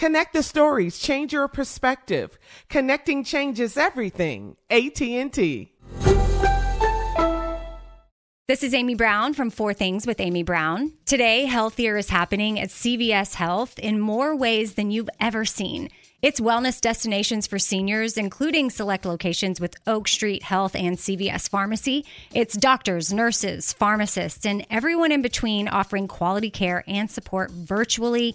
[0.00, 2.38] Connect the stories, change your perspective.
[2.70, 4.56] Connecting changes everything.
[4.70, 5.74] AT&T.
[8.48, 10.94] This is Amy Brown from Four Things with Amy Brown.
[11.04, 15.90] Today, healthier is happening at CVS Health in more ways than you've ever seen.
[16.22, 22.06] It's wellness destinations for seniors, including select locations with Oak Street Health and CVS Pharmacy.
[22.34, 28.34] It's doctors, nurses, pharmacists, and everyone in between offering quality care and support virtually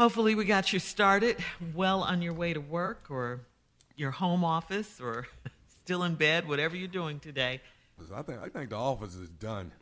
[0.00, 1.36] Hopefully, we got you started
[1.74, 3.40] well on your way to work or
[3.96, 5.26] your home office or
[5.82, 7.60] still in bed, whatever you're doing today.
[8.16, 9.72] I think I think the office is done.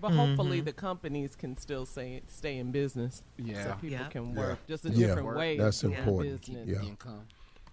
[0.00, 0.64] But hopefully mm-hmm.
[0.64, 3.22] the companies can still say, stay in business.
[3.36, 3.64] Yeah.
[3.64, 4.08] So people Yeah.
[4.08, 4.38] can Yeah.
[4.38, 5.08] work just a Yeah.
[5.08, 5.58] different way.
[5.58, 6.46] That's important.
[6.46, 6.66] business.
[6.66, 6.94] Yeah.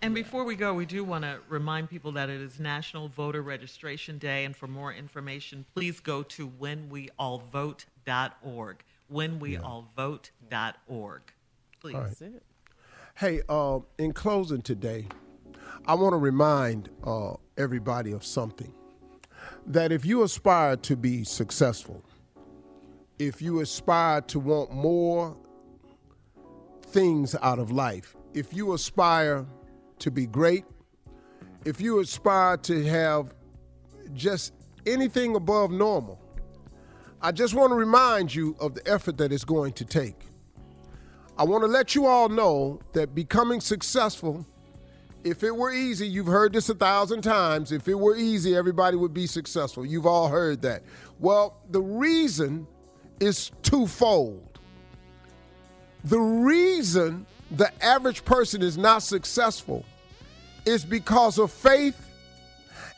[0.01, 3.41] And before we go, we do want to remind people that it is National Voter
[3.41, 4.43] Registration Day.
[4.43, 8.83] And for more information, please go to whenweallvote.org.
[9.09, 11.21] Whenweallvote.org.
[11.93, 12.21] Please.
[12.21, 12.41] right.
[13.15, 15.07] Hey, uh, in closing today,
[15.85, 18.73] I want to remind uh, everybody of something.
[19.67, 22.03] That if you aspire to be successful,
[23.19, 25.37] if you aspire to want more
[26.87, 29.45] things out of life, if you aspire
[29.99, 30.65] to be great,
[31.65, 33.33] if you aspire to have
[34.13, 34.53] just
[34.87, 36.19] anything above normal,
[37.21, 40.34] I just want to remind you of the effort that it's going to take.
[41.37, 44.45] I want to let you all know that becoming successful,
[45.25, 48.95] if it were easy, you've heard this a thousand times, if it were easy, everybody
[48.95, 49.85] would be successful.
[49.85, 50.83] You've all heard that.
[51.19, 52.67] Well, the reason
[53.19, 54.59] is twofold.
[56.05, 59.83] The reason the average person is not successful
[60.65, 61.99] is because of faith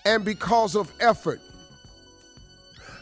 [0.06, 1.39] and because of effort.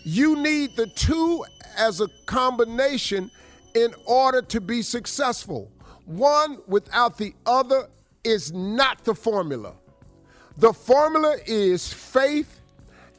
[0.03, 1.43] You need the two
[1.77, 3.31] as a combination
[3.75, 5.71] in order to be successful.
[6.05, 7.87] One without the other
[8.23, 9.73] is not the formula.
[10.57, 12.61] The formula is faith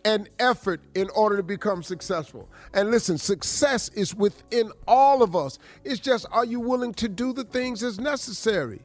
[0.05, 2.49] and effort in order to become successful.
[2.73, 5.59] And listen, success is within all of us.
[5.85, 8.81] It's just, are you willing to do the things as necessary?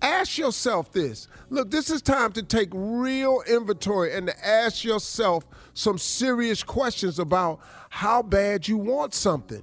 [0.00, 1.28] Ask yourself this.
[1.50, 7.20] Look, this is time to take real inventory and to ask yourself some serious questions
[7.20, 7.60] about
[7.90, 9.62] how bad you want something.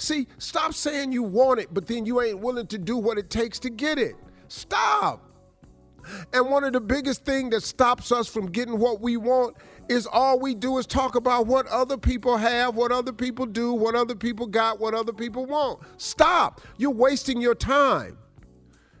[0.00, 3.28] See, stop saying you want it, but then you ain't willing to do what it
[3.28, 4.14] takes to get it.
[4.48, 5.26] Stop.
[6.32, 9.58] And one of the biggest things that stops us from getting what we want
[9.90, 13.74] is all we do is talk about what other people have, what other people do,
[13.74, 15.80] what other people got, what other people want.
[15.98, 16.62] Stop.
[16.78, 18.16] You're wasting your time.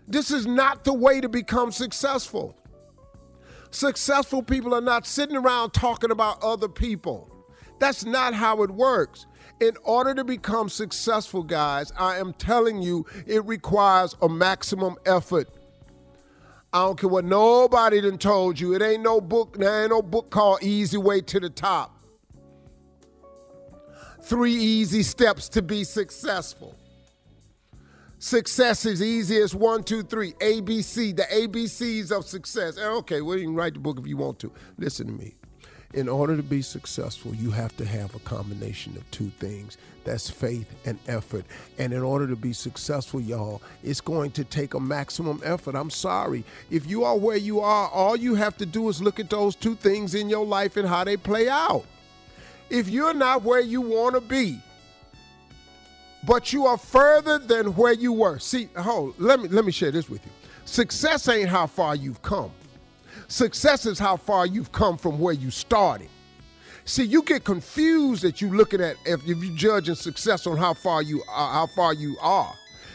[0.06, 2.54] This is not the way to become successful.
[3.70, 7.30] Successful people are not sitting around talking about other people.
[7.78, 9.26] That's not how it works.
[9.60, 15.48] In order to become successful, guys, I am telling you, it requires a maximum effort.
[16.72, 18.74] I don't care what nobody done told you.
[18.74, 19.58] It ain't no book.
[19.58, 21.96] There ain't no book called Easy Way to the Top.
[24.22, 26.76] Three easy steps to be successful.
[28.18, 30.32] Success is easy as one, two, three.
[30.34, 32.78] ABC, the ABCs of success.
[32.78, 34.52] Okay, well, you can write the book if you want to.
[34.78, 35.34] Listen to me.
[35.92, 39.76] In order to be successful, you have to have a combination of two things.
[40.04, 41.44] That's faith and effort.
[41.78, 45.74] And in order to be successful, y'all, it's going to take a maximum effort.
[45.74, 46.44] I'm sorry.
[46.70, 49.56] If you are where you are, all you have to do is look at those
[49.56, 51.84] two things in your life and how they play out.
[52.70, 54.60] If you're not where you want to be,
[56.24, 58.38] but you are further than where you were.
[58.38, 60.30] See, hold, let me let me share this with you.
[60.66, 62.52] Success ain't how far you've come.
[63.30, 66.08] Success is how far you've come from where you started.
[66.84, 71.00] See, you get confused that you looking at if you're judging success on how far
[71.00, 72.52] you are, how far you are.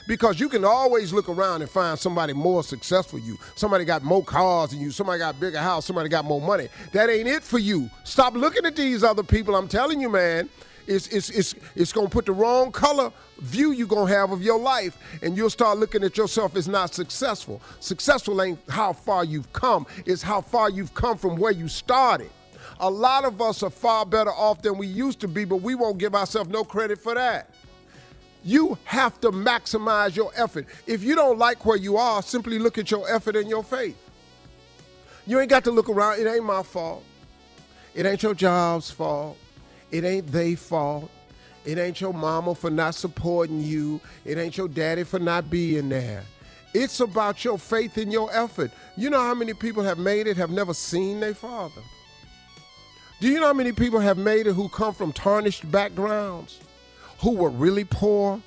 [0.09, 3.37] Because you can always look around and find somebody more successful you.
[3.55, 4.91] Somebody got more cars than you.
[4.91, 5.85] Somebody got bigger house.
[5.85, 6.67] Somebody got more money.
[6.91, 7.89] That ain't it for you.
[8.03, 9.55] Stop looking at these other people.
[9.55, 10.49] I'm telling you, man
[10.87, 14.59] it's it's it's it's gonna put the wrong color view you're gonna have of your
[14.59, 17.61] life, and you'll start looking at yourself as not successful.
[17.79, 22.29] Successful ain't how far you've come, it's how far you've come from where you started.
[22.79, 25.75] A lot of us are far better off than we used to be, but we
[25.75, 27.49] won't give ourselves no credit for that.
[28.43, 30.67] You have to maximize your effort.
[30.85, 33.97] If you don't like where you are, simply look at your effort and your faith.
[35.25, 36.19] You ain't got to look around.
[36.19, 37.03] It ain't my fault.
[37.95, 39.37] It ain't your job's fault.
[39.95, 41.09] It ain't they fault.
[41.63, 44.01] It ain't your mama for not supporting you.
[44.25, 46.21] It ain't your daddy for not being there.
[46.73, 48.71] It's about your faith and your effort.
[48.97, 51.81] You know how many people have made it have never seen their father?
[53.21, 56.59] Do you know how many people have made it who come from tarnished backgrounds,
[57.19, 58.41] who were really poor,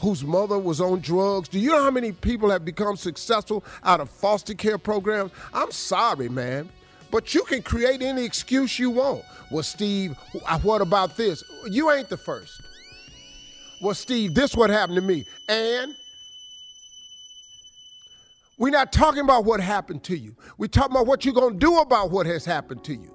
[0.00, 1.50] whose mother was on drugs?
[1.50, 5.30] Do you know how many people have become successful out of foster care programs?
[5.52, 6.70] I'm sorry, man.
[7.10, 9.24] But you can create any excuse you want.
[9.50, 10.16] Well, Steve,
[10.62, 11.42] what about this?
[11.66, 12.60] You ain't the first.
[13.80, 15.24] Well, Steve, this what happened to me.
[15.48, 15.94] And
[18.58, 20.34] we're not talking about what happened to you.
[20.58, 23.12] We're talking about what you're going to do about what has happened to you.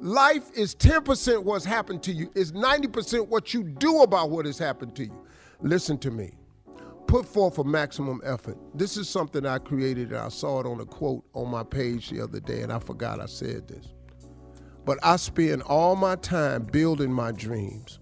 [0.00, 4.58] Life is 10% what's happened to you, is 90% what you do about what has
[4.58, 5.26] happened to you.
[5.60, 6.32] Listen to me
[7.14, 8.58] put forth a maximum effort.
[8.74, 12.10] This is something I created and I saw it on a quote on my page
[12.10, 13.94] the other day and I forgot I said this.
[14.84, 18.00] But I spend all my time building my dreams.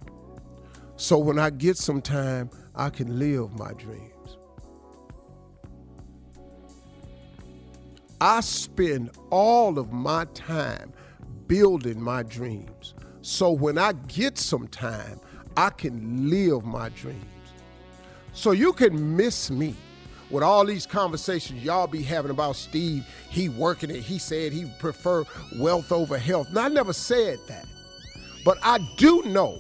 [0.96, 4.38] So when I get some time, I can live my dreams.
[8.18, 10.90] I spend all of my time
[11.48, 12.94] building my dreams.
[13.20, 15.20] So when I get some time,
[15.58, 17.26] I can live my dreams.
[18.32, 19.75] So you can miss me
[20.31, 23.06] with all these conversations y'all be having about Steve.
[23.29, 24.01] He working it.
[24.01, 25.24] He said he prefer
[25.58, 26.48] wealth over health.
[26.53, 27.67] Now I never said that,
[28.44, 29.58] but I do know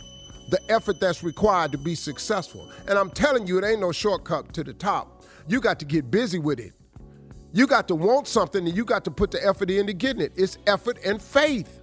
[0.48, 2.70] the effort that's required to be successful.
[2.88, 5.24] And I'm telling you, it ain't no shortcut to the top.
[5.48, 6.72] You got to get busy with it.
[7.52, 10.32] You got to want something and you got to put the effort into getting it.
[10.36, 11.81] It's effort and faith.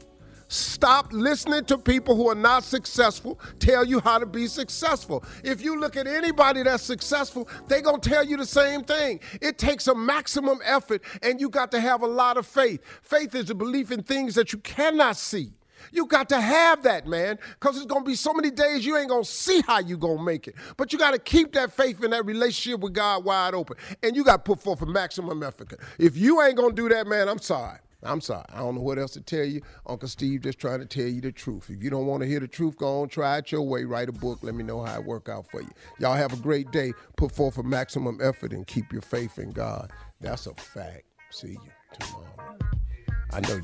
[0.51, 5.23] Stop listening to people who are not successful tell you how to be successful.
[5.43, 9.19] If you look at anybody that's successful, they're going to tell you the same thing.
[9.41, 12.81] It takes a maximum effort and you got to have a lot of faith.
[13.03, 15.51] Faith is a belief in things that you cannot see.
[15.91, 18.97] You got to have that, man, because it's going to be so many days you
[18.97, 20.55] ain't going to see how you going to make it.
[20.77, 23.77] But you got to keep that faith in that relationship with God wide open.
[24.01, 25.73] And you got to put forth a maximum effort.
[25.99, 27.77] If you ain't going to do that, man, I'm sorry.
[28.03, 28.45] I'm sorry.
[28.49, 29.61] I don't know what else to tell you.
[29.85, 31.69] Uncle Steve just trying to tell you the truth.
[31.69, 33.83] If you don't want to hear the truth, go on, try it your way.
[33.83, 34.39] Write a book.
[34.41, 35.69] Let me know how it work out for you.
[35.99, 36.93] Y'all have a great day.
[37.17, 39.91] Put forth a maximum effort and keep your faith in God.
[40.21, 41.03] That's a fact.
[41.29, 41.59] See you
[41.99, 42.57] tomorrow.
[43.31, 43.63] I know you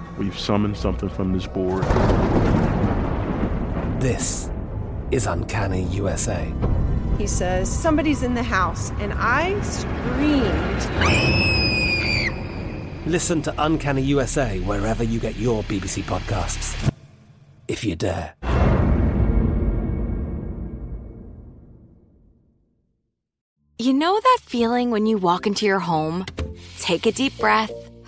[0.17, 1.83] we've summoned something from this board.
[4.01, 4.49] This
[5.11, 6.51] is Uncanny USA.
[7.17, 10.81] He says, Somebody's in the house, and I screamed.
[13.05, 16.91] Listen to Uncanny USA wherever you get your BBC podcasts,
[17.67, 18.33] if you dare.
[23.81, 26.27] You know that feeling when you walk into your home,
[26.77, 27.71] take a deep breath,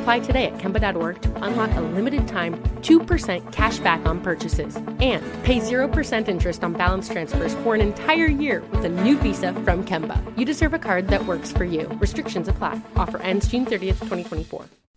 [0.00, 5.22] Apply today at Kemba.org to unlock a limited time 2% cash back on purchases and
[5.44, 9.84] pay 0% interest on balance transfers for an entire year with a new visa from
[9.84, 10.22] Kemba.
[10.38, 11.88] You deserve a card that works for you.
[12.00, 12.80] Restrictions apply.
[12.96, 14.66] Offer ends June 30th, 2024.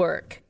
[0.00, 0.40] Network.